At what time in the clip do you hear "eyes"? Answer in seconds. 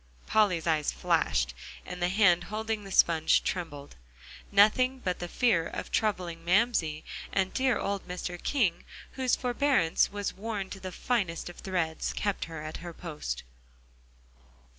0.65-0.91